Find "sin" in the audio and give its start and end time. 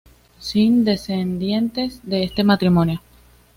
0.39-0.83